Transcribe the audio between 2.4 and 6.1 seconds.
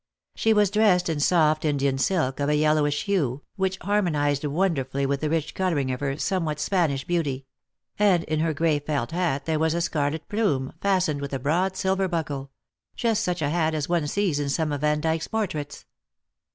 a yellowish hue, which harmonised wonderfully with the rich colouring of